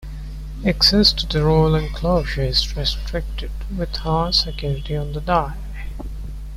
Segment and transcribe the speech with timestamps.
[0.65, 5.49] Access to the Royal Enclosure is restricted, with high security on the day.